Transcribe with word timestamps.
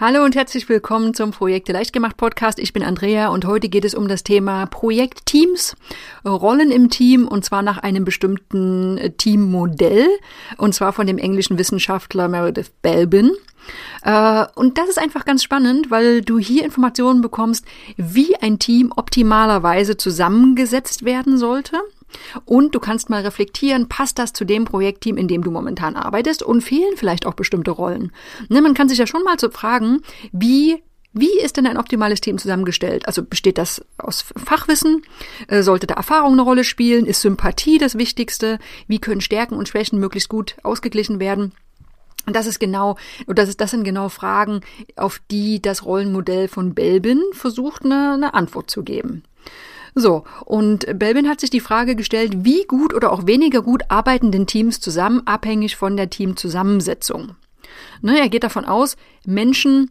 Hallo 0.00 0.22
und 0.22 0.36
herzlich 0.36 0.68
willkommen 0.68 1.12
zum 1.12 1.32
Projekte 1.32 1.72
leicht 1.72 1.92
gemacht 1.92 2.16
Podcast. 2.16 2.60
Ich 2.60 2.72
bin 2.72 2.84
Andrea 2.84 3.30
und 3.30 3.44
heute 3.44 3.68
geht 3.68 3.84
es 3.84 3.96
um 3.96 4.06
das 4.06 4.22
Thema 4.22 4.66
Projektteams, 4.66 5.74
Rollen 6.24 6.70
im 6.70 6.88
Team 6.88 7.26
und 7.26 7.44
zwar 7.44 7.62
nach 7.62 7.78
einem 7.78 8.04
bestimmten 8.04 8.96
äh, 8.96 9.10
Teammodell 9.10 10.06
und 10.56 10.72
zwar 10.72 10.92
von 10.92 11.08
dem 11.08 11.18
englischen 11.18 11.58
Wissenschaftler 11.58 12.28
Meredith 12.28 12.70
Belbin. 12.80 13.32
Äh, 14.04 14.46
und 14.54 14.78
das 14.78 14.88
ist 14.88 15.00
einfach 15.00 15.24
ganz 15.24 15.42
spannend, 15.42 15.90
weil 15.90 16.22
du 16.22 16.38
hier 16.38 16.64
Informationen 16.64 17.20
bekommst, 17.20 17.64
wie 17.96 18.36
ein 18.36 18.60
Team 18.60 18.92
optimalerweise 18.94 19.96
zusammengesetzt 19.96 21.04
werden 21.04 21.38
sollte 21.38 21.76
und 22.44 22.74
du 22.74 22.80
kannst 22.80 23.10
mal 23.10 23.22
reflektieren, 23.22 23.88
passt 23.88 24.18
das 24.18 24.32
zu 24.32 24.44
dem 24.44 24.64
Projektteam, 24.64 25.16
in 25.16 25.28
dem 25.28 25.42
du 25.42 25.50
momentan 25.50 25.96
arbeitest 25.96 26.42
und 26.42 26.62
fehlen 26.62 26.96
vielleicht 26.96 27.26
auch 27.26 27.34
bestimmte 27.34 27.70
Rollen. 27.70 28.12
Ne, 28.48 28.60
man 28.62 28.74
kann 28.74 28.88
sich 28.88 28.98
ja 28.98 29.06
schon 29.06 29.24
mal 29.24 29.38
so 29.38 29.50
fragen, 29.50 30.00
wie 30.32 30.82
wie 31.14 31.40
ist 31.40 31.56
denn 31.56 31.66
ein 31.66 31.78
optimales 31.78 32.20
Team 32.20 32.38
zusammengestellt? 32.38 33.06
Also 33.06 33.24
besteht 33.24 33.58
das 33.58 33.82
aus 33.96 34.26
Fachwissen? 34.36 35.02
Äh, 35.48 35.62
sollte 35.62 35.86
da 35.86 35.94
Erfahrung 35.94 36.34
eine 36.34 36.42
Rolle 36.42 36.64
spielen? 36.64 37.06
Ist 37.06 37.22
Sympathie 37.22 37.78
das 37.78 37.96
Wichtigste? 37.96 38.58
Wie 38.86 39.00
können 39.00 39.22
Stärken 39.22 39.56
und 39.56 39.68
Schwächen 39.68 39.98
möglichst 39.98 40.28
gut 40.28 40.56
ausgeglichen 40.62 41.18
werden? 41.18 41.52
Und 42.26 42.36
das 42.36 42.46
ist 42.46 42.60
genau, 42.60 42.98
das 43.26 43.48
ist, 43.48 43.60
das 43.60 43.70
sind 43.70 43.84
genau 43.84 44.10
Fragen, 44.10 44.60
auf 44.96 45.18
die 45.30 45.62
das 45.62 45.86
Rollenmodell 45.86 46.46
von 46.46 46.74
Belbin 46.74 47.22
versucht, 47.32 47.86
eine, 47.86 48.12
eine 48.12 48.34
Antwort 48.34 48.70
zu 48.70 48.82
geben. 48.82 49.22
So, 49.98 50.22
und 50.44 50.86
Belbin 50.96 51.28
hat 51.28 51.40
sich 51.40 51.50
die 51.50 51.58
Frage 51.58 51.96
gestellt, 51.96 52.44
wie 52.44 52.64
gut 52.64 52.94
oder 52.94 53.12
auch 53.12 53.26
weniger 53.26 53.62
gut 53.62 53.82
arbeiten 53.88 54.30
denn 54.30 54.46
Teams 54.46 54.78
zusammen, 54.80 55.22
abhängig 55.26 55.74
von 55.74 55.96
der 55.96 56.08
Teamzusammensetzung. 56.08 57.34
Ne, 58.00 58.20
er 58.20 58.28
geht 58.28 58.44
davon 58.44 58.64
aus, 58.64 58.96
Menschen 59.26 59.90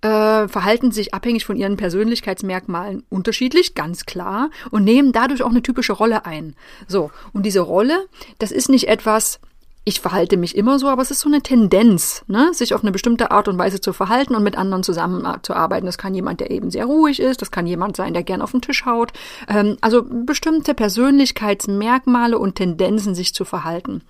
äh, 0.00 0.48
verhalten 0.48 0.90
sich 0.90 1.14
abhängig 1.14 1.44
von 1.44 1.56
ihren 1.56 1.76
Persönlichkeitsmerkmalen 1.76 3.04
unterschiedlich, 3.10 3.76
ganz 3.76 4.06
klar, 4.06 4.50
und 4.72 4.82
nehmen 4.82 5.12
dadurch 5.12 5.42
auch 5.44 5.50
eine 5.50 5.62
typische 5.62 5.92
Rolle 5.92 6.26
ein. 6.26 6.56
So, 6.88 7.12
und 7.32 7.46
diese 7.46 7.60
Rolle, 7.60 8.06
das 8.40 8.50
ist 8.50 8.68
nicht 8.68 8.88
etwas, 8.88 9.38
ich 9.86 10.00
verhalte 10.00 10.38
mich 10.38 10.56
immer 10.56 10.78
so, 10.78 10.88
aber 10.88 11.02
es 11.02 11.10
ist 11.10 11.20
so 11.20 11.28
eine 11.28 11.42
Tendenz, 11.42 12.24
ne, 12.26 12.54
sich 12.54 12.72
auf 12.72 12.82
eine 12.82 12.90
bestimmte 12.90 13.30
Art 13.30 13.48
und 13.48 13.58
Weise 13.58 13.80
zu 13.82 13.92
verhalten 13.92 14.34
und 14.34 14.42
mit 14.42 14.56
anderen 14.56 14.82
zusammenzuarbeiten. 14.82 15.84
Das 15.84 15.98
kann 15.98 16.14
jemand, 16.14 16.40
der 16.40 16.50
eben 16.50 16.70
sehr 16.70 16.86
ruhig 16.86 17.20
ist, 17.20 17.42
das 17.42 17.50
kann 17.50 17.66
jemand 17.66 17.96
sein, 17.96 18.14
der 18.14 18.22
gern 18.22 18.40
auf 18.40 18.52
den 18.52 18.62
Tisch 18.62 18.86
haut. 18.86 19.12
Ähm, 19.46 19.76
also 19.82 20.02
bestimmte 20.02 20.72
Persönlichkeitsmerkmale 20.72 22.38
und 22.38 22.54
Tendenzen, 22.54 23.14
sich 23.14 23.34
zu 23.34 23.44
verhalten. 23.44 24.02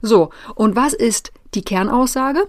So, 0.00 0.30
und 0.54 0.76
was 0.76 0.92
ist 0.92 1.32
die 1.54 1.62
Kernaussage? 1.62 2.46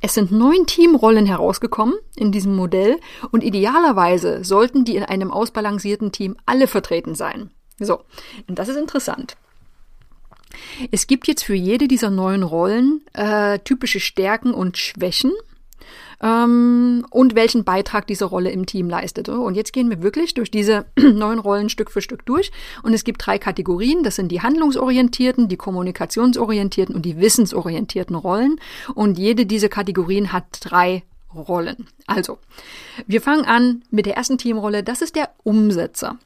Es 0.00 0.14
sind 0.14 0.32
neun 0.32 0.66
Teamrollen 0.66 1.26
herausgekommen 1.26 1.94
in 2.14 2.32
diesem 2.32 2.56
Modell 2.56 2.98
und 3.32 3.44
idealerweise 3.44 4.44
sollten 4.44 4.84
die 4.84 4.96
in 4.96 5.02
einem 5.02 5.30
ausbalancierten 5.30 6.12
Team 6.12 6.36
alle 6.46 6.68
vertreten 6.68 7.14
sein. 7.14 7.50
So, 7.78 8.00
und 8.48 8.58
das 8.58 8.68
ist 8.68 8.76
interessant. 8.76 9.36
Es 10.90 11.06
gibt 11.06 11.28
jetzt 11.28 11.44
für 11.44 11.54
jede 11.54 11.88
dieser 11.88 12.10
neuen 12.10 12.42
Rollen 12.42 13.02
äh, 13.12 13.58
typische 13.60 14.00
Stärken 14.00 14.54
und 14.54 14.78
Schwächen 14.78 15.32
ähm, 16.22 17.06
und 17.10 17.34
welchen 17.34 17.64
Beitrag 17.64 18.06
diese 18.06 18.24
Rolle 18.24 18.50
im 18.50 18.66
Team 18.66 18.88
leistet. 18.88 19.28
Und 19.28 19.54
jetzt 19.54 19.72
gehen 19.72 19.90
wir 19.90 20.02
wirklich 20.02 20.34
durch 20.34 20.50
diese 20.50 20.86
neuen 20.96 21.38
Rollen 21.38 21.68
Stück 21.68 21.90
für 21.90 22.00
Stück 22.00 22.24
durch. 22.26 22.52
Und 22.82 22.94
es 22.94 23.04
gibt 23.04 23.24
drei 23.24 23.38
Kategorien. 23.38 24.02
Das 24.02 24.16
sind 24.16 24.28
die 24.28 24.42
handlungsorientierten, 24.42 25.48
die 25.48 25.56
kommunikationsorientierten 25.56 26.94
und 26.94 27.02
die 27.02 27.18
wissensorientierten 27.18 28.16
Rollen. 28.16 28.58
Und 28.94 29.18
jede 29.18 29.46
dieser 29.46 29.68
Kategorien 29.68 30.32
hat 30.32 30.44
drei 30.60 31.02
Rollen. 31.34 31.86
Also, 32.06 32.38
wir 33.06 33.20
fangen 33.20 33.44
an 33.44 33.82
mit 33.90 34.06
der 34.06 34.16
ersten 34.16 34.38
Teamrolle. 34.38 34.82
Das 34.82 35.02
ist 35.02 35.16
der 35.16 35.30
Umsetzer. 35.42 36.16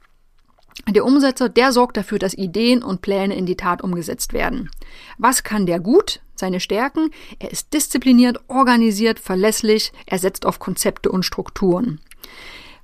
Der 0.89 1.05
Umsetzer, 1.05 1.49
der 1.49 1.71
sorgt 1.71 1.97
dafür, 1.97 2.19
dass 2.19 2.33
Ideen 2.33 2.83
und 2.83 3.01
Pläne 3.01 3.35
in 3.35 3.45
die 3.45 3.55
Tat 3.55 3.81
umgesetzt 3.81 4.33
werden. 4.33 4.69
Was 5.17 5.43
kann 5.43 5.65
der 5.65 5.79
gut? 5.79 6.21
Seine 6.35 6.59
Stärken? 6.59 7.11
Er 7.39 7.51
ist 7.51 7.73
diszipliniert, 7.73 8.39
organisiert, 8.47 9.19
verlässlich, 9.19 9.91
er 10.05 10.17
setzt 10.17 10.45
auf 10.45 10.59
Konzepte 10.59 11.11
und 11.11 11.23
Strukturen. 11.23 11.99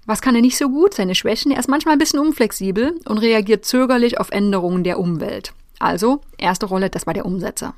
Was 0.05 0.21
kann 0.21 0.35
er 0.35 0.41
nicht 0.41 0.57
so 0.57 0.69
gut? 0.69 0.93
Seine 0.93 1.15
Schwächen? 1.15 1.51
Er 1.51 1.59
ist 1.59 1.67
manchmal 1.67 1.93
ein 1.93 1.99
bisschen 1.99 2.19
unflexibel 2.19 2.97
und 3.05 3.17
reagiert 3.17 3.65
zögerlich 3.65 4.19
auf 4.19 4.29
Änderungen 4.29 4.83
der 4.83 4.99
Umwelt. 4.99 5.53
Also, 5.79 6.21
erste 6.37 6.65
Rolle, 6.67 6.89
das 6.89 7.07
war 7.07 7.13
der 7.13 7.25
Umsetzer. 7.25 7.73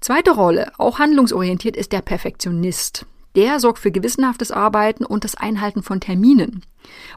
Zweite 0.00 0.32
Rolle, 0.32 0.72
auch 0.78 0.98
handlungsorientiert, 0.98 1.76
ist 1.76 1.92
der 1.92 2.02
Perfektionist. 2.02 3.06
Der 3.36 3.58
sorgt 3.58 3.80
für 3.80 3.90
gewissenhaftes 3.90 4.50
Arbeiten 4.50 5.04
und 5.04 5.24
das 5.24 5.34
Einhalten 5.34 5.82
von 5.82 6.00
Terminen. 6.00 6.64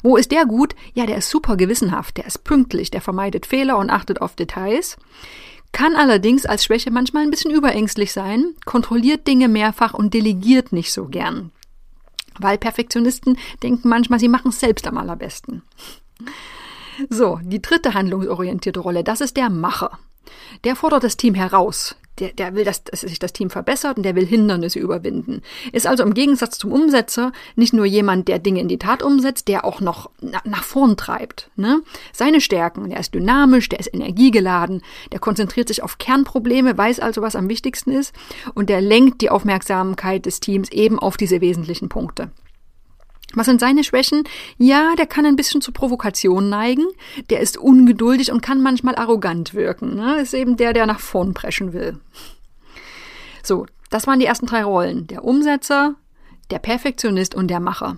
Wo 0.02 0.18
ist 0.18 0.32
der 0.32 0.46
gut? 0.46 0.76
Ja, 0.94 1.06
der 1.06 1.18
ist 1.18 1.30
super 1.30 1.58
gewissenhaft, 1.58 2.18
der 2.18 2.26
ist 2.26 2.44
pünktlich, 2.44 2.90
der 2.90 3.02
vermeidet 3.02 3.46
Fehler 3.46 3.78
und 3.78 3.90
achtet 3.90 4.22
auf 4.22 4.36
Details. 4.36 4.98
Kann 5.72 5.96
allerdings 5.96 6.46
als 6.46 6.64
Schwäche 6.64 6.92
manchmal 6.92 7.24
ein 7.24 7.30
bisschen 7.30 7.52
überängstlich 7.52 8.14
sein, 8.14 8.56
kontrolliert 8.66 9.28
Dinge 9.28 9.48
mehrfach 9.48 9.94
und 9.94 10.14
delegiert 10.14 10.72
nicht 10.72 10.92
so 10.92 11.06
gern. 11.06 11.52
Weil 12.40 12.58
Perfektionisten 12.58 13.38
denken 13.62 13.90
manchmal, 13.90 14.20
sie 14.20 14.30
machen 14.30 14.50
es 14.50 14.60
selbst 14.60 14.88
am 14.88 14.98
allerbesten. 14.98 15.62
So, 17.10 17.40
die 17.44 17.62
dritte 17.62 17.94
handlungsorientierte 17.94 18.80
Rolle, 18.80 19.04
das 19.04 19.22
ist 19.22 19.38
der 19.38 19.50
Macher. 19.50 20.00
Der 20.64 20.76
fordert 20.76 21.04
das 21.04 21.18
Team 21.18 21.36
heraus 21.36 21.96
der, 22.20 22.34
der 22.34 22.56
will, 22.56 22.64
dass, 22.64 22.84
dass 22.84 23.02
sich 23.02 23.20
das 23.20 23.34
Team 23.34 23.50
verbessert 23.50 23.98
und 23.98 24.04
der 24.04 24.16
will 24.16 24.26
Hindernisse 24.26 24.80
überwinden. 24.80 25.42
Ist 25.72 25.88
also 25.88 26.04
im 26.04 26.14
Gegensatz 26.14 26.58
zum 26.58 26.72
Umsetzer 26.72 27.32
nicht 27.56 27.74
nur 27.74 27.86
jemand, 27.86 28.28
der 28.28 28.40
Dinge 28.40 28.62
in 28.62 28.68
die 28.68 28.80
Tat 28.80 29.04
umsetzt, 29.04 29.48
der 29.48 29.66
auch 29.66 29.82
noch 29.82 30.10
na, 30.22 30.42
nach 30.44 30.64
vorn 30.64 30.98
treibt. 30.98 31.50
Ne? 31.56 31.82
Seine 32.14 32.42
Stärken, 32.42 32.90
der 32.90 33.00
ist 33.00 33.14
dynamisch, 33.14 33.70
der 33.70 33.80
ist 33.80 33.94
energiegeladen, 33.94 34.82
der 35.12 35.20
konzentriert 35.20 35.68
sich 35.68 35.84
auf 35.84 35.98
Kernprobleme, 35.98 36.78
weiß 36.78 37.00
also, 37.00 37.22
was 37.22 37.36
am 37.36 37.50
wichtigsten 37.50 37.92
ist 37.92 38.14
und 38.54 38.70
der 38.70 38.82
lenkt 38.82 39.22
die 39.22 39.30
Aufmerksamkeit 39.30 40.26
des 40.26 40.40
Teams 40.40 40.70
eben 40.72 41.00
auf 41.00 41.18
diese 41.18 41.42
wesentlichen 41.42 41.90
Punkte. 41.90 42.32
Was 43.34 43.46
sind 43.46 43.60
seine 43.60 43.84
Schwächen? 43.84 44.24
Ja, 44.58 44.96
der 44.96 45.06
kann 45.06 45.26
ein 45.26 45.36
bisschen 45.36 45.62
zu 45.62 45.72
Provokation 45.72 46.50
neigen, 46.50 46.86
der 47.30 47.42
ist 47.42 47.58
ungeduldig 47.58 48.32
und 48.32 48.42
kann 48.42 48.62
manchmal 48.62 48.96
arrogant 48.96 49.54
wirken. 49.54 49.96
Ne? 49.96 50.22
Ist 50.22 50.34
eben 50.34 50.58
der, 50.58 50.74
der 50.74 50.86
nach 50.86 51.00
vorn 51.00 51.34
preschen 51.34 51.74
will. 51.74 52.00
So, 53.44 53.66
das 53.90 54.08
waren 54.08 54.20
die 54.20 54.26
ersten 54.26 54.46
drei 54.46 54.64
Rollen. 54.64 55.08
Der 55.08 55.24
Umsetzer, 55.24 55.96
der 56.52 56.60
Perfektionist 56.60 57.36
und 57.36 57.50
der 57.50 57.60
Macher. 57.60 57.98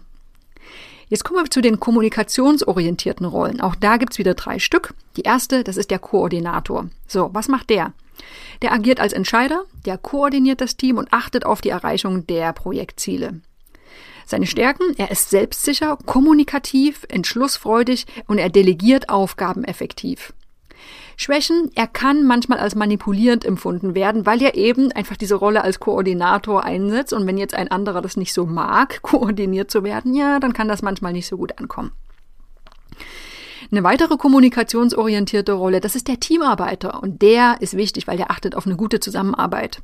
Jetzt 1.08 1.24
kommen 1.24 1.44
wir 1.44 1.50
zu 1.50 1.62
den 1.62 1.80
kommunikationsorientierten 1.80 3.26
Rollen. 3.26 3.62
Auch 3.62 3.76
da 3.76 3.98
gibt's 3.98 4.20
wieder 4.20 4.36
drei 4.36 4.60
Stück. 4.60 4.94
Die 5.16 5.24
erste, 5.24 5.64
das 5.64 5.78
ist 5.78 5.90
der 5.90 5.98
Koordinator. 5.98 6.90
So, 7.08 7.32
was 7.34 7.48
macht 7.48 7.72
der? 7.72 7.94
Der 8.62 8.74
agiert 8.74 9.00
als 9.00 9.14
Entscheider, 9.14 9.64
der 9.86 9.98
koordiniert 9.98 10.62
das 10.62 10.78
Team 10.78 10.98
und 10.98 11.12
achtet 11.12 11.46
auf 11.46 11.62
die 11.62 11.70
Erreichung 11.70 12.28
der 12.28 12.54
Projektziele. 12.54 13.42
Seine 14.30 14.46
Stärken, 14.46 14.94
er 15.00 15.10
ist 15.10 15.32
selbstsicher, 15.32 15.98
kommunikativ, 16.06 17.04
entschlussfreudig 17.10 18.06
und 18.28 18.38
er 18.38 18.50
delegiert 18.50 19.10
Aufgaben 19.10 19.64
effektiv. 19.64 20.34
Schwächen, 21.18 21.72
er 21.74 21.88
kann 21.88 22.28
manchmal 22.28 22.60
als 22.60 22.76
manipulierend 22.76 23.44
empfunden 23.44 23.96
werden, 23.96 24.28
weil 24.28 24.44
er 24.44 24.54
eben 24.54 24.92
einfach 24.92 25.18
diese 25.18 25.34
Rolle 25.34 25.64
als 25.64 25.80
Koordinator 25.80 26.64
einsetzt 26.64 27.12
und 27.12 27.26
wenn 27.26 27.40
jetzt 27.40 27.56
ein 27.56 27.72
anderer 27.72 28.04
das 28.04 28.18
nicht 28.18 28.32
so 28.32 28.46
mag, 28.46 29.00
koordiniert 29.02 29.72
zu 29.72 29.84
werden, 29.84 30.14
ja, 30.14 30.40
dann 30.40 30.54
kann 30.54 30.68
das 30.68 30.84
manchmal 30.84 31.14
nicht 31.14 31.26
so 31.26 31.36
gut 31.36 31.58
ankommen. 31.58 31.92
Eine 33.72 33.84
weitere 33.84 34.18
kommunikationsorientierte 34.18 35.54
Rolle, 35.54 35.80
das 35.80 35.96
ist 35.96 36.08
der 36.08 36.20
Teamarbeiter 36.20 37.04
und 37.04 37.22
der 37.22 37.58
ist 37.60 37.78
wichtig, 37.78 38.08
weil 38.08 38.18
der 38.18 38.32
achtet 38.32 38.56
auf 38.56 38.66
eine 38.66 38.76
gute 38.76 39.00
Zusammenarbeit. 39.00 39.82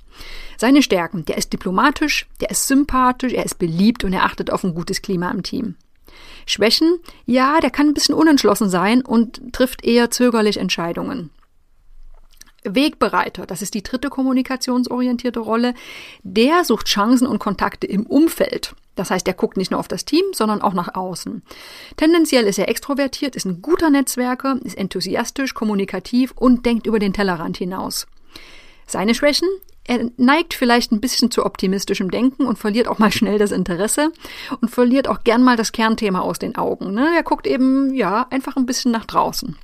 Seine 0.58 0.82
Stärken, 0.82 1.24
der 1.26 1.38
ist 1.38 1.54
diplomatisch, 1.54 2.26
der 2.42 2.50
ist 2.50 2.68
sympathisch, 2.68 3.34
er 3.34 3.46
ist 3.46 3.60
beliebt 3.60 4.04
und 4.04 4.14
er 4.14 4.24
achtet 4.24 4.52
auf 4.52 4.64
ein 4.64 4.74
gutes 4.74 5.04
Klima 5.04 5.30
im 5.30 5.44
Team. 5.44 5.76
Schwächen, 6.48 7.00
ja, 7.28 7.60
der 7.60 7.70
kann 7.70 7.88
ein 7.88 7.94
bisschen 7.94 8.16
unentschlossen 8.16 8.70
sein 8.70 9.04
und 9.04 9.54
trifft 9.54 9.86
eher 9.86 10.10
zögerlich 10.10 10.58
Entscheidungen. 10.58 11.30
Wegbereiter, 12.68 13.46
das 13.46 13.62
ist 13.62 13.74
die 13.74 13.84
dritte 13.84 14.10
kommunikationsorientierte 14.10 15.40
Rolle, 15.40 15.74
der 16.24 16.64
sucht 16.64 16.88
Chancen 16.88 17.28
und 17.28 17.40
Kontakte 17.40 17.88
im 17.88 18.06
Umfeld. 18.06 18.76
Das 18.96 19.12
heißt, 19.12 19.28
er 19.28 19.34
guckt 19.34 19.58
nicht 19.58 19.72
nur 19.72 19.80
auf 19.80 19.88
das 19.88 20.06
Team, 20.06 20.24
sondern 20.34 20.62
auch 20.62 20.74
nach 20.74 20.96
außen. 20.96 21.44
Tendenziell 21.98 22.46
ist 22.46 22.60
er 22.60 22.70
extrovertiert, 22.70 23.36
ist 23.36 23.46
ein 23.46 23.62
guter 23.62 23.90
Netzwerker, 23.90 24.58
ist 24.64 24.78
enthusiastisch, 24.78 25.54
kommunikativ 25.54 26.34
und 26.36 26.66
denkt 26.66 26.88
über 26.88 27.00
den 27.00 27.14
Tellerrand 27.14 27.58
hinaus. 27.58 28.08
Seine 28.88 29.16
Schwächen? 29.16 29.50
er 29.88 30.10
neigt 30.18 30.54
vielleicht 30.54 30.92
ein 30.92 31.00
bisschen 31.00 31.32
zu 31.32 31.46
optimistischem 31.46 32.10
Denken 32.10 32.46
und 32.46 32.58
verliert 32.58 32.88
auch 32.88 32.98
mal 32.98 33.12
schnell 33.12 33.38
das 33.38 33.52
Interesse 33.52 34.12
und 34.62 34.70
verliert 34.70 35.08
auch 35.08 35.24
gern 35.24 35.44
mal 35.44 35.58
das 35.58 35.72
Kernthema 35.72 36.20
aus 36.20 36.40
den 36.40 36.56
Augen. 36.56 36.94
Ne? 36.94 37.08
Er 37.16 37.24
guckt 37.24 37.46
eben, 37.46 37.94
ja, 37.94 38.26
einfach 38.32 38.56
ein 38.56 38.66
bisschen 38.66 38.92
nach 38.92 39.06
draußen. 39.06 39.56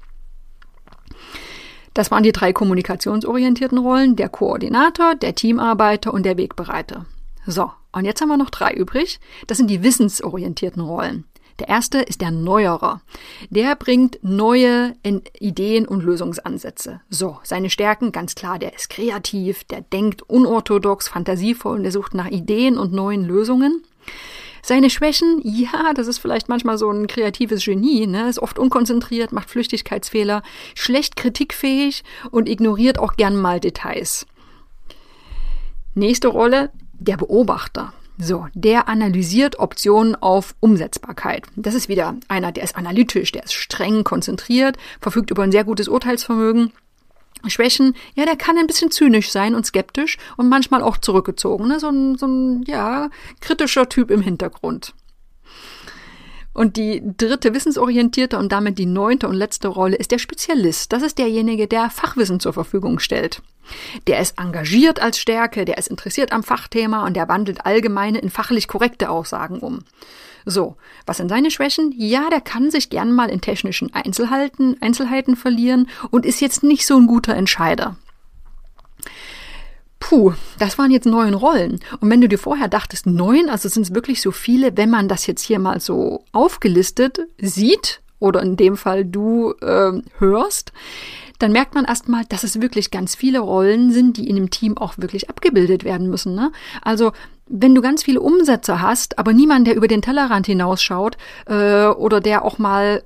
Das 1.94 2.12
waren 2.12 2.24
die 2.24 2.32
drei 2.32 2.54
kommunikationsorientierten 2.54 3.78
Rollen, 3.78 4.16
der 4.16 4.30
Koordinator, 4.30 5.16
der 5.16 5.36
Teamarbeiter 5.36 6.14
und 6.14 6.24
der 6.24 6.38
Wegbereiter. 6.38 7.06
So, 7.46 7.72
und 7.92 8.06
jetzt 8.06 8.22
haben 8.22 8.30
wir 8.30 8.38
noch 8.38 8.50
drei 8.50 8.74
übrig. 8.74 9.20
Das 9.48 9.58
sind 9.58 9.70
die 9.70 9.84
wissensorientierten 9.84 10.82
Rollen. 10.82 11.26
Der 11.60 11.68
erste 11.68 12.00
ist 12.00 12.22
der 12.22 12.32
Neuerer. 12.32 13.02
Der 13.50 13.76
bringt 13.76 14.20
neue 14.24 14.96
Ideen 15.40 15.88
und 15.88 16.04
Lösungsansätze. 16.04 17.02
So, 17.10 17.40
seine 17.44 17.70
Stärken, 17.70 18.12
ganz 18.12 18.36
klar, 18.36 18.58
der 18.58 18.74
ist 18.74 18.90
kreativ, 18.90 19.64
der 19.66 19.82
denkt 19.82 20.24
unorthodox, 20.24 21.08
fantasievoll 21.08 21.78
und 21.78 21.84
der 21.84 21.92
sucht 21.92 22.16
nach 22.16 22.30
Ideen 22.30 22.78
und 22.78 22.94
neuen 22.94 23.26
Lösungen. 23.26 23.84
Seine 24.64 24.90
Schwächen, 24.90 25.42
ja, 25.44 25.94
das 25.94 26.08
ist 26.08 26.20
vielleicht 26.20 26.50
manchmal 26.50 26.78
so 26.78 26.90
ein 26.90 27.08
kreatives 27.08 27.66
Genie, 27.66 28.08
ne? 28.08 28.30
ist 28.30 28.40
oft 28.40 28.60
unkonzentriert, 28.60 29.32
macht 29.32 29.50
Flüchtigkeitsfehler, 29.50 30.44
schlecht 30.76 31.16
kritikfähig 31.16 32.04
und 32.30 32.48
ignoriert 32.48 33.00
auch 33.00 33.16
gern 33.16 33.36
mal 33.36 33.60
Details. 33.60 34.28
Nächste 35.94 36.28
Rolle, 36.28 36.72
der 36.94 37.18
Beobachter. 37.18 37.94
So, 38.18 38.48
der 38.54 38.88
analysiert 38.88 39.58
Optionen 39.58 40.16
auf 40.16 40.54
Umsetzbarkeit. 40.60 41.44
Das 41.56 41.74
ist 41.74 41.90
wieder 41.90 42.16
einer, 42.28 42.52
der 42.52 42.64
ist 42.64 42.76
analytisch, 42.76 43.32
der 43.32 43.44
ist 43.44 43.54
streng 43.54 44.04
konzentriert, 44.04 44.78
verfügt 45.00 45.32
über 45.32 45.42
ein 45.42 45.52
sehr 45.52 45.64
gutes 45.64 45.88
Urteilsvermögen. 45.88 46.72
Schwächen, 47.50 47.96
ja, 48.16 48.26
der 48.26 48.36
kann 48.36 48.58
ein 48.58 48.68
bisschen 48.68 48.92
zynisch 48.92 49.32
sein 49.32 49.56
und 49.56 49.66
skeptisch 49.66 50.18
und 50.38 50.50
manchmal 50.50 50.82
auch 50.82 50.98
zurückgezogen, 50.98 51.68
ne? 51.68 51.80
so 51.80 51.90
ein, 51.90 52.18
so 52.18 52.28
ein 52.28 52.64
ja, 52.64 53.10
kritischer 53.40 53.90
Typ 53.90 54.12
im 54.12 54.22
Hintergrund. 54.22 54.94
Und 56.54 56.76
die 56.76 57.02
dritte 57.18 57.54
wissensorientierte 57.54 58.38
und 58.38 58.52
damit 58.52 58.78
die 58.78 58.86
neunte 58.86 59.28
und 59.30 59.36
letzte 59.36 59.70
Rolle 59.70 59.96
ist 59.96 60.12
der 60.12 60.18
Spezialist. 60.18 60.92
Das 60.92 61.02
ist 61.02 61.18
derjenige, 61.18 61.68
der 61.68 61.90
Fachwissen 61.90 62.42
zur 62.42 62.52
Verfügung 62.52 63.00
stellt. 63.00 63.42
Der 64.08 64.20
ist 64.20 64.38
engagiert 64.38 65.02
als 65.02 65.18
Stärke, 65.18 65.64
der 65.64 65.78
ist 65.78 65.88
interessiert 65.88 66.34
am 66.34 66.44
Fachthema 66.44 67.06
und 67.06 67.16
der 67.16 67.30
wandelt 67.30 67.66
allgemeine 67.66 68.20
in 68.20 68.30
fachlich 68.30 68.68
korrekte 68.68 69.10
Aussagen 69.10 69.60
um. 69.60 69.80
So, 70.46 70.76
was 71.06 71.18
sind 71.18 71.30
seine 71.30 71.52
Schwächen? 71.52 71.94
Ja, 71.96 72.30
der 72.30 72.42
kann 72.42 72.72
sich 72.72 72.90
gern 72.90 73.12
mal 73.12 73.30
in 73.30 73.42
technischen 73.42 73.94
Einzelheiten, 73.94 74.78
Einzelheiten 74.82 75.36
verlieren 75.36 75.88
und 76.10 76.26
ist 76.26 76.42
jetzt 76.42 76.64
nicht 76.64 76.86
so 76.86 76.98
ein 76.98 77.08
guter 77.08 77.36
Entscheider. 77.36 77.98
Puh, 80.00 80.34
das 80.58 80.78
waren 80.78 80.92
jetzt 80.92 81.06
neun 81.06 81.34
Rollen. 81.34 81.80
Und 82.00 82.10
wenn 82.10 82.22
du 82.22 82.28
dir 82.28 82.40
vorher 82.40 82.68
dachtest, 82.68 83.06
neun, 83.06 83.50
also 83.50 83.70
sind 83.70 83.84
es 83.84 83.94
wirklich 83.94 84.22
so 84.22 84.32
viele, 84.32 84.76
wenn 84.76 84.90
man 84.90 85.08
das 85.08 85.28
jetzt 85.28 85.44
hier 85.44 85.60
mal 85.60 85.80
so 85.80 86.26
aufgelistet 86.32 87.20
sieht, 87.40 88.02
oder 88.22 88.42
in 88.42 88.56
dem 88.56 88.78
Fall 88.78 89.04
du 89.04 89.54
äh, 89.62 90.02
hörst, 90.20 90.72
dann 91.42 91.52
merkt 91.52 91.74
man 91.76 91.86
erstmal, 91.86 92.24
dass 92.26 92.44
es 92.44 92.62
wirklich 92.62 92.92
ganz 92.92 93.16
viele 93.16 93.40
Rollen 93.40 93.92
sind, 93.92 94.18
die 94.18 94.30
in 94.30 94.36
dem 94.36 94.50
Team 94.50 94.78
auch 94.78 94.98
wirklich 94.98 95.30
abgebildet 95.30 95.84
werden 95.84 96.10
müssen. 96.10 96.36
Ne? 96.36 96.52
Also 96.82 97.12
wenn 97.54 97.76
du 97.76 97.82
ganz 97.82 98.04
viele 98.04 98.22
Umsätze 98.22 98.82
hast, 98.82 99.20
aber 99.20 99.34
niemand, 99.34 99.68
der 99.68 99.76
über 99.76 99.88
den 99.88 100.02
Tellerrand 100.02 100.46
hinausschaut 100.46 101.18
äh, 101.48 101.88
oder 101.88 102.22
der 102.22 102.46
auch 102.46 102.60
mal 102.60 103.04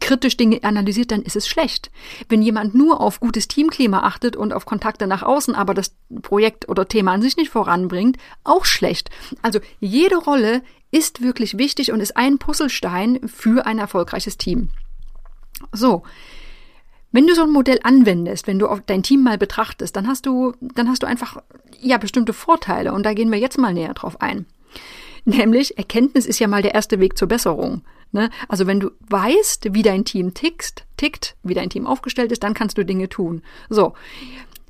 kritisch 0.00 0.36
Dinge 0.36 0.58
analysiert, 0.64 1.12
dann 1.12 1.22
ist 1.22 1.36
es 1.36 1.46
schlecht. 1.46 1.90
Wenn 2.28 2.42
jemand 2.42 2.74
nur 2.74 3.00
auf 3.00 3.20
gutes 3.20 3.46
Teamklima 3.46 4.00
achtet 4.00 4.34
und 4.34 4.52
auf 4.52 4.66
Kontakte 4.66 5.06
nach 5.06 5.22
außen, 5.22 5.54
aber 5.54 5.74
das 5.74 5.94
Projekt 6.22 6.68
oder 6.68 6.88
Thema 6.88 7.12
an 7.12 7.22
sich 7.22 7.36
nicht 7.36 7.50
voranbringt, 7.50 8.16
auch 8.42 8.64
schlecht. 8.64 9.10
Also 9.42 9.60
jede 9.78 10.16
Rolle 10.16 10.62
ist 10.90 11.22
wirklich 11.22 11.58
wichtig 11.58 11.92
und 11.92 12.00
ist 12.00 12.16
ein 12.16 12.38
Puzzlestein 12.38 13.20
für 13.26 13.66
ein 13.66 13.78
erfolgreiches 13.78 14.38
Team. 14.38 14.70
So, 15.72 16.02
wenn 17.14 17.28
du 17.28 17.34
so 17.36 17.44
ein 17.44 17.52
Modell 17.52 17.78
anwendest, 17.84 18.48
wenn 18.48 18.58
du 18.58 18.66
auf 18.66 18.80
dein 18.84 19.04
Team 19.04 19.22
mal 19.22 19.38
betrachtest, 19.38 19.94
dann 19.94 20.08
hast 20.08 20.26
du, 20.26 20.52
dann 20.60 20.88
hast 20.88 21.04
du 21.04 21.06
einfach, 21.06 21.40
ja, 21.80 21.96
bestimmte 21.96 22.32
Vorteile. 22.32 22.92
Und 22.92 23.06
da 23.06 23.14
gehen 23.14 23.30
wir 23.30 23.38
jetzt 23.38 23.56
mal 23.56 23.72
näher 23.72 23.94
drauf 23.94 24.20
ein. 24.20 24.46
Nämlich, 25.24 25.78
Erkenntnis 25.78 26.26
ist 26.26 26.40
ja 26.40 26.48
mal 26.48 26.60
der 26.60 26.74
erste 26.74 26.98
Weg 26.98 27.16
zur 27.16 27.28
Besserung. 27.28 27.82
Ne? 28.10 28.30
Also 28.48 28.66
wenn 28.66 28.80
du 28.80 28.90
weißt, 29.08 29.72
wie 29.74 29.82
dein 29.82 30.04
Team 30.04 30.34
tickt, 30.34 30.86
tickt, 30.96 31.36
wie 31.44 31.54
dein 31.54 31.70
Team 31.70 31.86
aufgestellt 31.86 32.32
ist, 32.32 32.42
dann 32.42 32.52
kannst 32.52 32.78
du 32.78 32.84
Dinge 32.84 33.08
tun. 33.08 33.42
So. 33.68 33.94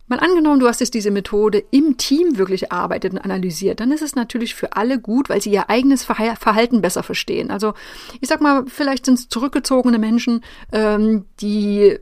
Mal 0.07 0.19
angenommen, 0.19 0.61
du 0.61 0.69
hast 0.69 0.81
jetzt 0.81 0.93
diese 0.93 1.11
Methode 1.11 1.65
im 1.71 1.97
Team 1.97 2.37
wirklich 2.37 2.65
erarbeitet 2.65 3.13
und 3.13 3.19
analysiert, 3.19 3.81
dann 3.81 3.91
ist 3.91 4.03
es 4.03 4.15
natürlich 4.15 4.55
für 4.55 4.77
alle 4.77 4.99
gut, 4.99 5.31
weil 5.31 5.41
sie 5.41 5.51
ihr 5.51 5.71
eigenes 5.71 6.05
Verhalten 6.05 6.83
besser 6.83 7.03
verstehen. 7.03 7.51
Also 7.51 7.73
ich 8.21 8.29
sag 8.29 8.43
mal, 8.43 8.65
vielleicht 8.67 9.07
sind 9.07 9.19
es 9.19 9.29
zurückgezogene 9.31 9.99
Menschen, 9.99 10.45
ähm, 10.73 11.25
die 11.41 11.99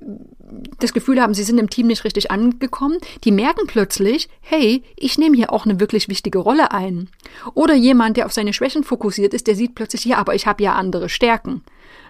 das 0.80 0.92
Gefühl 0.92 1.20
haben, 1.20 1.32
sie 1.32 1.44
sind 1.44 1.58
im 1.58 1.70
Team 1.70 1.86
nicht 1.86 2.04
richtig 2.04 2.30
angekommen, 2.30 2.98
die 3.24 3.30
merken 3.30 3.66
plötzlich, 3.66 4.28
hey, 4.40 4.82
ich 4.96 5.16
nehme 5.16 5.36
hier 5.36 5.52
auch 5.52 5.64
eine 5.64 5.80
wirklich 5.80 6.08
wichtige 6.08 6.38
Rolle 6.38 6.72
ein. 6.72 7.08
Oder 7.54 7.74
jemand, 7.74 8.16
der 8.16 8.26
auf 8.26 8.32
seine 8.32 8.52
Schwächen 8.52 8.84
fokussiert 8.84 9.32
ist, 9.32 9.46
der 9.46 9.54
sieht 9.54 9.74
plötzlich, 9.74 10.04
ja, 10.04 10.18
aber 10.18 10.34
ich 10.34 10.46
habe 10.46 10.62
ja 10.62 10.74
andere 10.74 11.08
Stärken. 11.08 11.62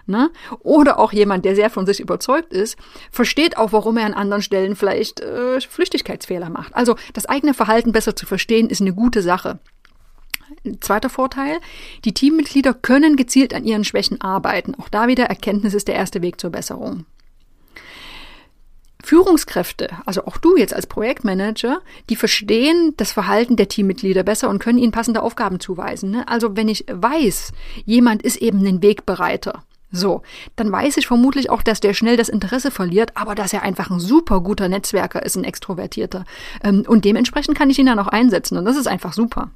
Ne? 0.05 0.31
Oder 0.59 0.99
auch 0.99 1.13
jemand, 1.13 1.45
der 1.45 1.55
sehr 1.55 1.69
von 1.69 1.85
sich 1.85 1.99
überzeugt 1.99 2.51
ist, 2.51 2.77
versteht 3.11 3.57
auch, 3.57 3.71
warum 3.71 3.97
er 3.97 4.05
an 4.05 4.13
anderen 4.13 4.41
Stellen 4.41 4.75
vielleicht 4.75 5.21
äh, 5.21 5.61
Flüchtigkeitsfehler 5.61 6.49
macht. 6.49 6.75
Also 6.75 6.95
das 7.13 7.25
eigene 7.25 7.53
Verhalten 7.53 7.93
besser 7.93 8.15
zu 8.15 8.25
verstehen, 8.25 8.69
ist 8.69 8.81
eine 8.81 8.93
gute 8.93 9.21
Sache. 9.21 9.59
Zweiter 10.81 11.09
Vorteil, 11.09 11.59
die 12.05 12.13
Teammitglieder 12.13 12.73
können 12.73 13.15
gezielt 13.15 13.53
an 13.53 13.63
ihren 13.63 13.83
Schwächen 13.83 14.21
arbeiten. 14.21 14.75
Auch 14.75 14.89
da 14.89 15.07
wieder 15.07 15.25
Erkenntnis 15.25 15.73
ist 15.73 15.87
der 15.87 15.95
erste 15.95 16.21
Weg 16.21 16.39
zur 16.39 16.51
Besserung. 16.51 17.05
Führungskräfte, 19.03 19.89
also 20.05 20.25
auch 20.25 20.37
du 20.37 20.55
jetzt 20.55 20.73
als 20.73 20.87
Projektmanager, 20.87 21.81
die 22.09 22.15
verstehen 22.15 22.93
das 22.95 23.11
Verhalten 23.11 23.57
der 23.57 23.67
Teammitglieder 23.67 24.23
besser 24.23 24.49
und 24.49 24.59
können 24.59 24.77
ihnen 24.77 24.93
passende 24.93 25.21
Aufgaben 25.21 25.59
zuweisen. 25.59 26.11
Ne? 26.11 26.27
Also 26.27 26.55
wenn 26.55 26.69
ich 26.69 26.85
weiß, 26.89 27.51
jemand 27.85 28.21
ist 28.23 28.37
eben 28.37 28.65
ein 28.65 28.81
Wegbereiter, 28.81 29.63
so, 29.95 30.23
dann 30.55 30.71
weiß 30.71 30.97
ich 30.97 31.05
vermutlich 31.05 31.51
auch, 31.51 31.61
dass 31.61 31.79
der 31.79 31.93
schnell 31.93 32.17
das 32.17 32.27
Interesse 32.27 32.71
verliert, 32.71 33.15
aber 33.15 33.35
dass 33.35 33.53
er 33.53 33.61
einfach 33.61 33.91
ein 33.91 33.99
super 33.99 34.41
guter 34.41 34.67
Netzwerker 34.67 35.23
ist, 35.23 35.35
ein 35.35 35.43
Extrovertierter. 35.43 36.25
Ähm, 36.63 36.83
und 36.87 37.05
dementsprechend 37.05 37.55
kann 37.55 37.69
ich 37.69 37.77
ihn 37.77 37.85
dann 37.85 37.99
auch 37.99 38.07
einsetzen 38.07 38.57
und 38.57 38.65
das 38.65 38.75
ist 38.75 38.87
einfach 38.87 39.13
super. 39.13 39.51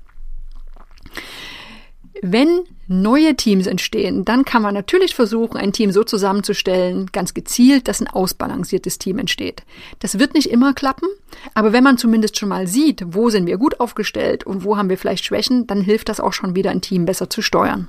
Wenn 2.22 2.62
neue 2.88 3.36
Teams 3.36 3.66
entstehen, 3.66 4.26
dann 4.26 4.46
kann 4.46 4.62
man 4.62 4.76
natürlich 4.76 5.16
versuchen, 5.16 5.58
ein 5.58 5.74
Team 5.74 5.92
so 5.92 6.04
zusammenzustellen, 6.04 7.08
ganz 7.12 7.34
gezielt, 7.34 7.88
dass 7.88 8.00
ein 8.00 8.08
ausbalanciertes 8.08 9.00
Team 9.00 9.18
entsteht. 9.18 9.64
Das 10.00 10.20
wird 10.20 10.36
nicht 10.36 10.52
immer 10.52 10.74
klappen, 10.74 11.08
aber 11.56 11.74
wenn 11.74 11.84
man 11.84 11.98
zumindest 11.98 12.38
schon 12.38 12.50
mal 12.50 12.68
sieht, 12.68 13.04
wo 13.08 13.32
sind 13.32 13.48
wir 13.48 13.58
gut 13.58 13.80
aufgestellt 13.80 14.46
und 14.46 14.64
wo 14.64 14.78
haben 14.78 14.90
wir 14.90 15.00
vielleicht 15.00 15.26
Schwächen, 15.26 15.66
dann 15.66 15.82
hilft 15.82 16.10
das 16.10 16.20
auch 16.20 16.34
schon 16.34 16.56
wieder, 16.56 16.70
ein 16.70 16.82
Team 16.82 17.06
besser 17.06 17.30
zu 17.30 17.42
steuern. 17.42 17.88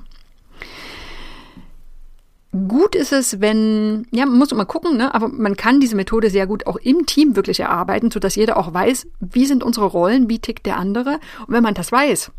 Gut 2.51 2.95
ist 2.95 3.11
es, 3.11 3.41
wenn, 3.41 4.07
ja, 4.09 4.25
man 4.25 4.39
muss 4.39 4.51
immer 4.51 4.65
gucken, 4.65 4.97
ne, 4.97 5.13
aber 5.13 5.27
man 5.27 5.55
kann 5.55 5.79
diese 5.79 5.95
Methode 5.95 6.31
sehr 6.31 6.47
gut 6.47 6.65
auch 6.65 6.77
im 6.77 7.05
Team 7.05 7.35
wirklich 7.35 7.59
erarbeiten, 7.59 8.09
sodass 8.09 8.35
jeder 8.35 8.57
auch 8.57 8.73
weiß, 8.73 9.07
wie 9.19 9.45
sind 9.45 9.63
unsere 9.63 9.85
Rollen, 9.85 10.29
wie 10.29 10.39
tickt 10.39 10.65
der 10.65 10.77
andere. 10.77 11.19
Und 11.45 11.53
wenn 11.53 11.61
man 11.61 11.75
das 11.75 11.91
weiß, 11.91 12.31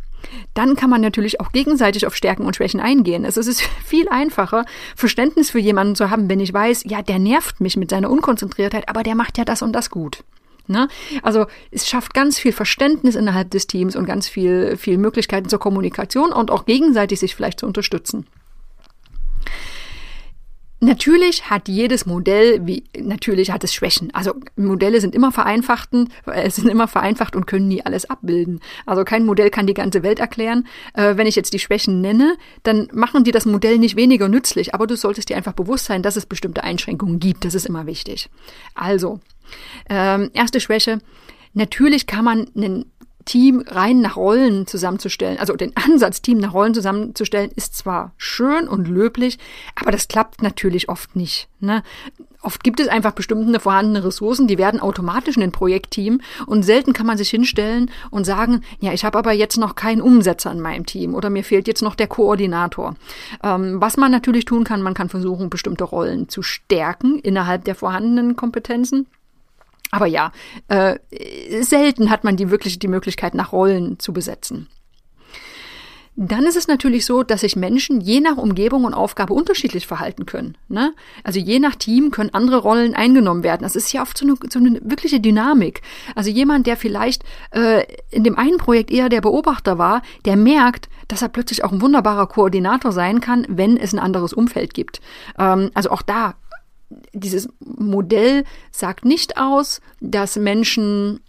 dann 0.52 0.74
kann 0.74 0.90
man 0.90 1.00
natürlich 1.00 1.40
auch 1.40 1.52
gegenseitig 1.52 2.06
auf 2.06 2.16
Stärken 2.16 2.44
und 2.44 2.56
Schwächen 2.56 2.80
eingehen. 2.80 3.24
Also 3.24 3.40
es 3.40 3.46
ist 3.46 3.62
viel 3.84 4.08
einfacher, 4.08 4.64
Verständnis 4.96 5.50
für 5.50 5.60
jemanden 5.60 5.94
zu 5.94 6.10
haben, 6.10 6.28
wenn 6.28 6.40
ich 6.40 6.52
weiß, 6.52 6.84
ja, 6.86 7.02
der 7.02 7.20
nervt 7.20 7.60
mich 7.60 7.76
mit 7.76 7.90
seiner 7.90 8.10
Unkonzentriertheit, 8.10 8.88
aber 8.88 9.04
der 9.04 9.14
macht 9.14 9.38
ja 9.38 9.44
das 9.44 9.62
und 9.62 9.72
das 9.72 9.90
gut. 9.90 10.24
Ne? 10.66 10.88
Also 11.22 11.46
es 11.70 11.88
schafft 11.88 12.14
ganz 12.14 12.38
viel 12.38 12.52
Verständnis 12.52 13.14
innerhalb 13.14 13.50
des 13.50 13.66
Teams 13.66 13.96
und 13.96 14.06
ganz 14.06 14.28
viel, 14.28 14.76
viel 14.76 14.98
Möglichkeiten 14.98 15.48
zur 15.48 15.58
Kommunikation 15.58 16.32
und 16.32 16.50
auch 16.50 16.64
gegenseitig 16.64 17.20
sich 17.20 17.34
vielleicht 17.34 17.60
zu 17.60 17.66
unterstützen. 17.66 18.26
Natürlich 20.82 21.50
hat 21.50 21.68
jedes 21.68 22.06
Modell, 22.06 22.66
wie 22.66 22.84
natürlich 22.98 23.50
hat 23.50 23.62
es 23.64 23.74
Schwächen. 23.74 24.12
Also 24.14 24.34
Modelle 24.56 25.02
sind 25.02 25.14
immer 25.14 25.30
vereinfachten, 25.30 26.08
äh, 26.24 26.48
sind 26.48 26.68
immer 26.68 26.88
vereinfacht 26.88 27.36
und 27.36 27.46
können 27.46 27.68
nie 27.68 27.84
alles 27.84 28.08
abbilden. 28.08 28.60
Also 28.86 29.04
kein 29.04 29.26
Modell 29.26 29.50
kann 29.50 29.66
die 29.66 29.74
ganze 29.74 30.02
Welt 30.02 30.20
erklären. 30.20 30.66
Äh, 30.94 31.18
wenn 31.18 31.26
ich 31.26 31.36
jetzt 31.36 31.52
die 31.52 31.58
Schwächen 31.58 32.00
nenne, 32.00 32.36
dann 32.62 32.88
machen 32.94 33.24
die 33.24 33.30
das 33.30 33.44
Modell 33.44 33.76
nicht 33.78 33.94
weniger 33.96 34.28
nützlich. 34.28 34.74
Aber 34.74 34.86
du 34.86 34.96
solltest 34.96 35.28
dir 35.28 35.36
einfach 35.36 35.52
bewusst 35.52 35.84
sein, 35.84 36.02
dass 36.02 36.16
es 36.16 36.24
bestimmte 36.24 36.64
Einschränkungen 36.64 37.20
gibt. 37.20 37.44
Das 37.44 37.54
ist 37.54 37.66
immer 37.66 37.84
wichtig. 37.84 38.30
Also 38.74 39.20
ähm, 39.90 40.30
erste 40.32 40.60
Schwäche: 40.60 41.00
Natürlich 41.52 42.06
kann 42.06 42.24
man 42.24 42.46
einen 42.56 42.86
Team 43.30 43.62
rein 43.64 44.00
nach 44.00 44.16
Rollen 44.16 44.66
zusammenzustellen, 44.66 45.38
also 45.38 45.54
den 45.54 45.76
Ansatz, 45.76 46.20
Team 46.20 46.38
nach 46.38 46.52
Rollen 46.52 46.74
zusammenzustellen, 46.74 47.52
ist 47.54 47.76
zwar 47.76 48.10
schön 48.16 48.66
und 48.66 48.88
löblich, 48.88 49.38
aber 49.76 49.92
das 49.92 50.08
klappt 50.08 50.42
natürlich 50.42 50.88
oft 50.88 51.14
nicht. 51.14 51.48
Ne? 51.60 51.84
Oft 52.42 52.64
gibt 52.64 52.80
es 52.80 52.88
einfach 52.88 53.12
bestimmte 53.12 53.60
vorhandene 53.60 54.04
Ressourcen, 54.04 54.48
die 54.48 54.58
werden 54.58 54.80
automatisch 54.80 55.36
in 55.36 55.44
ein 55.44 55.52
Projektteam 55.52 56.20
und 56.46 56.64
selten 56.64 56.92
kann 56.92 57.06
man 57.06 57.18
sich 57.18 57.30
hinstellen 57.30 57.92
und 58.10 58.24
sagen, 58.24 58.62
ja, 58.80 58.92
ich 58.92 59.04
habe 59.04 59.16
aber 59.16 59.30
jetzt 59.30 59.58
noch 59.58 59.76
keinen 59.76 60.02
Umsetzer 60.02 60.50
in 60.50 60.60
meinem 60.60 60.84
Team 60.84 61.14
oder 61.14 61.30
mir 61.30 61.44
fehlt 61.44 61.68
jetzt 61.68 61.82
noch 61.82 61.94
der 61.94 62.08
Koordinator. 62.08 62.96
Ähm, 63.44 63.80
was 63.80 63.96
man 63.96 64.10
natürlich 64.10 64.44
tun 64.44 64.64
kann, 64.64 64.82
man 64.82 64.94
kann 64.94 65.08
versuchen, 65.08 65.50
bestimmte 65.50 65.84
Rollen 65.84 66.28
zu 66.28 66.42
stärken 66.42 67.20
innerhalb 67.20 67.64
der 67.64 67.76
vorhandenen 67.76 68.34
Kompetenzen. 68.34 69.06
Aber 69.90 70.06
ja, 70.06 70.32
äh, 70.68 70.98
selten 71.62 72.10
hat 72.10 72.24
man 72.24 72.36
die 72.36 72.50
wirklich 72.50 72.78
die 72.78 72.88
Möglichkeit, 72.88 73.34
nach 73.34 73.52
Rollen 73.52 73.98
zu 73.98 74.12
besetzen. 74.12 74.68
Dann 76.22 76.44
ist 76.44 76.56
es 76.56 76.68
natürlich 76.68 77.06
so, 77.06 77.22
dass 77.22 77.40
sich 77.40 77.56
Menschen 77.56 78.00
je 78.00 78.20
nach 78.20 78.36
Umgebung 78.36 78.84
und 78.84 78.92
Aufgabe 78.92 79.32
unterschiedlich 79.32 79.86
verhalten 79.86 80.26
können. 80.26 80.58
Ne? 80.68 80.92
Also 81.24 81.40
je 81.40 81.58
nach 81.60 81.76
Team 81.76 82.10
können 82.10 82.34
andere 82.34 82.58
Rollen 82.58 82.94
eingenommen 82.94 83.42
werden. 83.42 83.62
Das 83.62 83.74
ist 83.74 83.90
ja 83.92 84.02
oft 84.02 84.18
so 84.18 84.26
eine, 84.26 84.34
so 84.50 84.58
eine 84.58 84.80
wirkliche 84.82 85.20
Dynamik. 85.20 85.80
Also 86.14 86.28
jemand, 86.28 86.66
der 86.66 86.76
vielleicht 86.76 87.22
äh, 87.52 87.84
in 88.10 88.24
dem 88.24 88.36
einen 88.36 88.58
Projekt 88.58 88.90
eher 88.90 89.08
der 89.08 89.22
Beobachter 89.22 89.78
war, 89.78 90.02
der 90.26 90.36
merkt, 90.36 90.90
dass 91.08 91.22
er 91.22 91.28
plötzlich 91.28 91.64
auch 91.64 91.72
ein 91.72 91.80
wunderbarer 91.80 92.26
Koordinator 92.26 92.92
sein 92.92 93.20
kann, 93.20 93.46
wenn 93.48 93.78
es 93.78 93.94
ein 93.94 93.98
anderes 93.98 94.34
Umfeld 94.34 94.74
gibt. 94.74 95.00
Ähm, 95.38 95.70
also 95.74 95.90
auch 95.90 96.02
da 96.02 96.34
dieses 97.12 97.48
Modell 97.60 98.44
sagt 98.70 99.04
nicht 99.04 99.36
aus, 99.38 99.80
dass 100.00 100.36
Menschen 100.36 101.20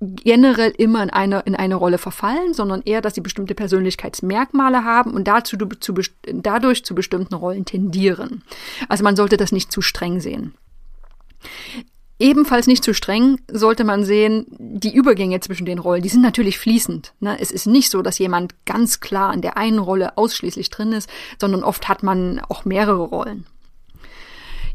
generell 0.00 0.72
immer 0.76 1.02
in 1.02 1.10
eine, 1.10 1.40
in 1.40 1.54
eine 1.54 1.76
Rolle 1.76 1.98
verfallen, 1.98 2.52
sondern 2.52 2.82
eher, 2.84 3.00
dass 3.00 3.14
sie 3.14 3.20
bestimmte 3.20 3.54
Persönlichkeitsmerkmale 3.54 4.84
haben 4.84 5.12
und 5.12 5.26
dazu, 5.26 5.56
zu, 5.56 5.94
dadurch 6.24 6.84
zu 6.84 6.94
bestimmten 6.94 7.34
Rollen 7.34 7.64
tendieren. 7.64 8.42
Also 8.88 9.04
man 9.04 9.16
sollte 9.16 9.36
das 9.36 9.52
nicht 9.52 9.72
zu 9.72 9.80
streng 9.80 10.20
sehen. 10.20 10.54
Ebenfalls 12.18 12.68
nicht 12.68 12.84
zu 12.84 12.94
streng 12.94 13.40
sollte 13.50 13.82
man 13.82 14.04
sehen, 14.04 14.46
die 14.48 14.94
Übergänge 14.94 15.40
zwischen 15.40 15.66
den 15.66 15.80
Rollen, 15.80 16.02
die 16.02 16.08
sind 16.08 16.22
natürlich 16.22 16.58
fließend. 16.58 17.12
Ne? 17.18 17.36
Es 17.40 17.50
ist 17.50 17.66
nicht 17.66 17.90
so, 17.90 18.02
dass 18.02 18.18
jemand 18.18 18.54
ganz 18.66 19.00
klar 19.00 19.34
in 19.34 19.42
der 19.42 19.56
einen 19.56 19.80
Rolle 19.80 20.16
ausschließlich 20.16 20.70
drin 20.70 20.92
ist, 20.92 21.08
sondern 21.40 21.64
oft 21.64 21.88
hat 21.88 22.02
man 22.02 22.40
auch 22.40 22.64
mehrere 22.64 23.02
Rollen. 23.02 23.46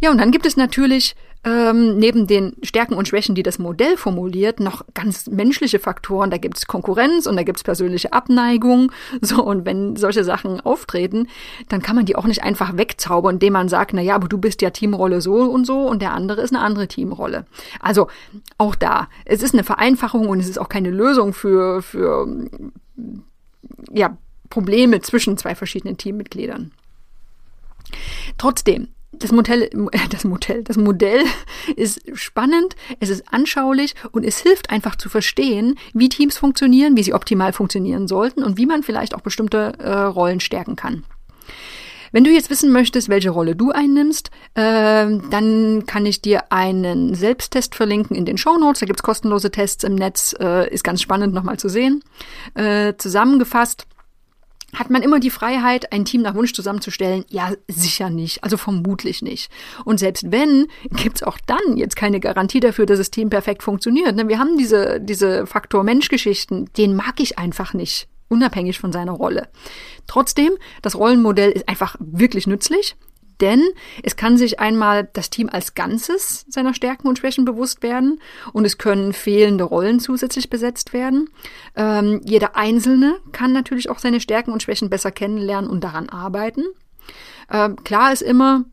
Ja, 0.01 0.11
und 0.11 0.17
dann 0.17 0.31
gibt 0.31 0.45
es 0.45 0.55
natürlich 0.57 1.15
ähm, 1.45 1.97
neben 1.97 2.27
den 2.27 2.53
Stärken 2.63 2.95
und 2.95 3.07
Schwächen, 3.07 3.33
die 3.33 3.43
das 3.43 3.59
Modell 3.59 3.95
formuliert, 3.95 4.59
noch 4.59 4.83
ganz 4.93 5.27
menschliche 5.27 5.79
Faktoren. 5.79 6.31
Da 6.31 6.37
gibt 6.37 6.57
es 6.57 6.67
Konkurrenz 6.67 7.27
und 7.27 7.37
da 7.37 7.43
gibt 7.43 7.59
es 7.59 7.63
persönliche 7.63 8.13
Abneigung. 8.13 8.91
So, 9.21 9.43
und 9.43 9.65
wenn 9.65 9.95
solche 9.95 10.23
Sachen 10.23 10.61
auftreten, 10.61 11.27
dann 11.67 11.81
kann 11.81 11.95
man 11.95 12.05
die 12.05 12.15
auch 12.15 12.25
nicht 12.25 12.43
einfach 12.43 12.77
wegzaubern, 12.77 13.35
indem 13.35 13.53
man 13.53 13.69
sagt, 13.69 13.93
na 13.93 14.01
ja, 14.01 14.15
aber 14.15 14.27
du 14.27 14.37
bist 14.37 14.61
ja 14.61 14.69
Teamrolle 14.69 15.21
so 15.21 15.35
und 15.35 15.65
so 15.65 15.87
und 15.87 16.01
der 16.01 16.13
andere 16.13 16.41
ist 16.41 16.53
eine 16.53 16.63
andere 16.63 16.87
Teamrolle. 16.87 17.45
Also 17.79 18.07
auch 18.57 18.75
da, 18.75 19.07
es 19.25 19.43
ist 19.43 19.53
eine 19.53 19.63
Vereinfachung 19.63 20.27
und 20.29 20.39
es 20.39 20.49
ist 20.49 20.57
auch 20.57 20.69
keine 20.69 20.89
Lösung 20.89 21.33
für, 21.33 21.81
für 21.81 22.27
ja, 23.91 24.17
Probleme 24.49 25.01
zwischen 25.01 25.37
zwei 25.37 25.53
verschiedenen 25.53 25.97
Teammitgliedern. 25.97 26.71
Trotzdem, 28.37 28.87
das 29.11 29.31
Modell, 29.31 29.69
das 30.09 30.23
Modell, 30.23 30.63
das 30.63 30.77
Modell 30.77 31.23
ist 31.75 32.01
spannend, 32.13 32.75
es 32.99 33.09
ist 33.09 33.31
anschaulich 33.31 33.95
und 34.11 34.23
es 34.23 34.39
hilft 34.39 34.69
einfach 34.69 34.95
zu 34.95 35.09
verstehen, 35.09 35.77
wie 35.93 36.09
Teams 36.09 36.37
funktionieren, 36.37 36.95
wie 36.95 37.03
sie 37.03 37.13
optimal 37.13 37.53
funktionieren 37.53 38.07
sollten 38.07 38.43
und 38.43 38.57
wie 38.57 38.65
man 38.65 38.83
vielleicht 38.83 39.15
auch 39.15 39.21
bestimmte 39.21 39.73
äh, 39.79 39.91
Rollen 39.91 40.39
stärken 40.39 40.75
kann. 40.75 41.03
Wenn 42.11 42.23
du 42.23 42.31
jetzt 42.31 42.49
wissen 42.49 42.71
möchtest, 42.71 43.07
welche 43.09 43.29
Rolle 43.29 43.55
du 43.55 43.71
einnimmst, 43.71 44.31
äh, 44.55 45.05
dann 45.29 45.83
kann 45.85 46.05
ich 46.07 46.21
dir 46.21 46.51
einen 46.51 47.13
Selbsttest 47.13 47.75
verlinken 47.75 48.15
in 48.15 48.25
den 48.25 48.37
Show 48.37 48.57
Notes. 48.57 48.79
Da 48.79 48.87
gibt's 48.87 49.03
kostenlose 49.03 49.51
Tests 49.51 49.83
im 49.83 49.93
Netz, 49.93 50.35
äh, 50.39 50.67
ist 50.73 50.83
ganz 50.83 51.01
spannend 51.03 51.35
nochmal 51.35 51.57
zu 51.57 51.69
sehen. 51.69 52.03
Äh, 52.55 52.95
zusammengefasst 52.97 53.85
hat 54.73 54.89
man 54.89 55.01
immer 55.01 55.19
die 55.19 55.29
Freiheit, 55.29 55.91
ein 55.91 56.05
Team 56.05 56.21
nach 56.21 56.35
Wunsch 56.35 56.53
zusammenzustellen? 56.53 57.25
Ja, 57.29 57.51
sicher 57.67 58.09
nicht. 58.09 58.43
Also 58.43 58.57
vermutlich 58.57 59.21
nicht. 59.21 59.51
Und 59.85 59.99
selbst 59.99 60.31
wenn, 60.31 60.67
gibt's 60.91 61.23
auch 61.23 61.37
dann 61.45 61.77
jetzt 61.77 61.95
keine 61.95 62.19
Garantie 62.19 62.59
dafür, 62.59 62.85
dass 62.85 62.99
das 62.99 63.11
Team 63.11 63.29
perfekt 63.29 63.63
funktioniert. 63.63 64.15
Ne? 64.15 64.27
Wir 64.27 64.39
haben 64.39 64.57
diese, 64.57 64.99
diese 64.99 65.45
Faktor 65.45 65.83
Menschgeschichten, 65.83 66.69
den 66.77 66.95
mag 66.95 67.19
ich 67.19 67.37
einfach 67.37 67.73
nicht, 67.73 68.07
unabhängig 68.27 68.79
von 68.79 68.91
seiner 68.91 69.13
Rolle. 69.13 69.47
Trotzdem, 70.07 70.51
das 70.81 70.95
Rollenmodell 70.95 71.51
ist 71.51 71.67
einfach 71.67 71.95
wirklich 71.99 72.47
nützlich. 72.47 72.95
Denn 73.41 73.63
es 74.03 74.15
kann 74.15 74.37
sich 74.37 74.59
einmal 74.59 75.09
das 75.13 75.29
Team 75.29 75.49
als 75.49 75.73
Ganzes 75.73 76.45
seiner 76.49 76.73
Stärken 76.73 77.07
und 77.07 77.19
Schwächen 77.19 77.45
bewusst 77.45 77.81
werden 77.83 78.19
und 78.51 78.65
es 78.65 78.77
können 78.77 79.13
fehlende 79.13 79.63
Rollen 79.63 79.99
zusätzlich 79.99 80.49
besetzt 80.49 80.93
werden. 80.93 81.29
Ähm, 81.75 82.21
jeder 82.23 82.55
Einzelne 82.55 83.15
kann 83.31 83.53
natürlich 83.53 83.89
auch 83.89 83.99
seine 83.99 84.19
Stärken 84.19 84.51
und 84.51 84.63
Schwächen 84.63 84.89
besser 84.89 85.11
kennenlernen 85.11 85.69
und 85.69 85.83
daran 85.83 86.09
arbeiten. 86.09 86.63
Ähm, 87.51 87.77
klar 87.83 88.11
ist 88.11 88.21
immer, 88.21 88.65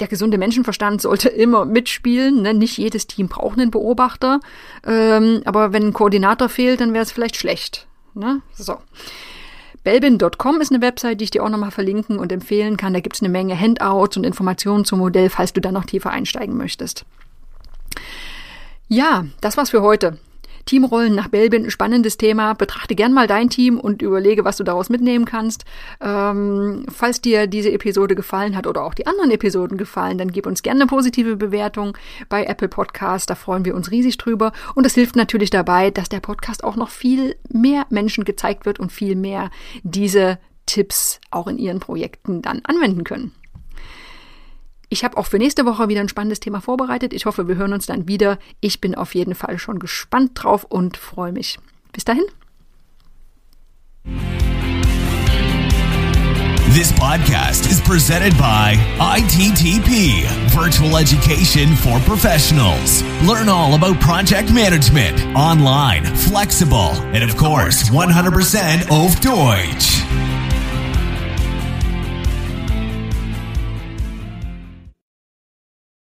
der 0.00 0.08
gesunde 0.08 0.38
Menschenverstand 0.38 1.00
sollte 1.00 1.28
immer 1.28 1.64
mitspielen. 1.64 2.42
Ne? 2.42 2.54
Nicht 2.54 2.78
jedes 2.78 3.06
Team 3.06 3.28
braucht 3.28 3.58
einen 3.58 3.70
Beobachter. 3.70 4.40
Ähm, 4.84 5.42
aber 5.44 5.72
wenn 5.72 5.88
ein 5.88 5.92
Koordinator 5.92 6.48
fehlt, 6.48 6.80
dann 6.80 6.92
wäre 6.92 7.02
es 7.02 7.12
vielleicht 7.12 7.36
schlecht. 7.36 7.86
Ne? 8.14 8.42
So. 8.54 8.78
Belbin.com 9.86 10.60
ist 10.60 10.72
eine 10.72 10.82
Website, 10.82 11.20
die 11.20 11.24
ich 11.26 11.30
dir 11.30 11.44
auch 11.44 11.48
nochmal 11.48 11.70
verlinken 11.70 12.18
und 12.18 12.32
empfehlen 12.32 12.76
kann. 12.76 12.92
Da 12.92 12.98
gibt 12.98 13.14
es 13.14 13.22
eine 13.22 13.28
Menge 13.28 13.56
Handouts 13.56 14.16
und 14.16 14.24
Informationen 14.24 14.84
zum 14.84 14.98
Modell, 14.98 15.30
falls 15.30 15.52
du 15.52 15.60
da 15.60 15.70
noch 15.70 15.84
tiefer 15.84 16.10
einsteigen 16.10 16.56
möchtest. 16.56 17.04
Ja, 18.88 19.26
das 19.40 19.56
war's 19.56 19.70
für 19.70 19.82
heute. 19.82 20.18
Teamrollen 20.66 21.14
nach 21.14 21.28
Belbin, 21.28 21.70
spannendes 21.70 22.18
Thema. 22.18 22.54
Betrachte 22.54 22.94
gern 22.94 23.12
mal 23.12 23.26
dein 23.26 23.48
Team 23.48 23.80
und 23.80 24.02
überlege, 24.02 24.44
was 24.44 24.56
du 24.56 24.64
daraus 24.64 24.90
mitnehmen 24.90 25.24
kannst. 25.24 25.64
Ähm, 26.00 26.84
falls 26.92 27.20
dir 27.20 27.46
diese 27.46 27.72
Episode 27.72 28.14
gefallen 28.14 28.56
hat 28.56 28.66
oder 28.66 28.84
auch 28.84 28.94
die 28.94 29.06
anderen 29.06 29.30
Episoden 29.30 29.78
gefallen, 29.78 30.18
dann 30.18 30.32
gib 30.32 30.46
uns 30.46 30.62
gerne 30.62 30.80
eine 30.80 30.88
positive 30.88 31.36
Bewertung 31.36 31.96
bei 32.28 32.44
Apple 32.44 32.68
Podcast. 32.68 33.30
Da 33.30 33.36
freuen 33.36 33.64
wir 33.64 33.74
uns 33.74 33.90
riesig 33.90 34.18
drüber. 34.18 34.52
Und 34.74 34.84
es 34.84 34.94
hilft 34.94 35.16
natürlich 35.16 35.50
dabei, 35.50 35.90
dass 35.90 36.08
der 36.08 36.20
Podcast 36.20 36.64
auch 36.64 36.76
noch 36.76 36.90
viel 36.90 37.36
mehr 37.48 37.86
Menschen 37.88 38.24
gezeigt 38.24 38.66
wird 38.66 38.80
und 38.80 38.90
viel 38.90 39.14
mehr 39.14 39.50
diese 39.84 40.38
Tipps 40.66 41.20
auch 41.30 41.46
in 41.46 41.58
ihren 41.58 41.78
Projekten 41.78 42.42
dann 42.42 42.60
anwenden 42.64 43.04
können. 43.04 43.32
Ich 44.88 45.04
habe 45.04 45.16
auch 45.16 45.26
für 45.26 45.38
nächste 45.38 45.66
Woche 45.66 45.88
wieder 45.88 46.00
ein 46.00 46.08
spannendes 46.08 46.40
Thema 46.40 46.60
vorbereitet. 46.60 47.12
Ich 47.12 47.26
hoffe, 47.26 47.48
wir 47.48 47.56
hören 47.56 47.72
uns 47.72 47.86
dann 47.86 48.06
wieder. 48.06 48.38
Ich 48.60 48.80
bin 48.80 48.94
auf 48.94 49.14
jeden 49.14 49.34
Fall 49.34 49.58
schon 49.58 49.78
gespannt 49.78 50.32
drauf 50.34 50.64
und 50.64 50.96
freue 50.96 51.32
mich. 51.32 51.58
Bis 51.92 52.04
dahin. 52.04 52.24
This 56.76 56.92
podcast 56.92 57.70
is 57.70 57.80
presented 57.80 58.36
by 58.36 58.76
ITTP, 59.00 60.24
Virtual 60.54 60.98
Education 60.98 61.74
for 61.74 61.98
Professionals. 62.00 63.02
Learn 63.26 63.48
all 63.48 63.74
about 63.74 63.98
project 63.98 64.52
management, 64.52 65.18
online, 65.34 66.04
flexible, 66.04 66.92
and 67.14 67.24
of 67.24 67.34
course, 67.38 67.84
100% 67.88 68.90
auf 68.90 69.18
Deutsch. 69.20 70.04